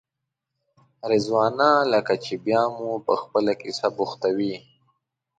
رضوانه 1.11 1.69
لکه 1.93 2.13
چې 2.23 2.33
بیا 2.45 2.63
مو 2.75 2.89
په 3.05 3.13
خپله 3.21 3.53
کیسه 3.61 3.87
بوختوې. 3.95 4.55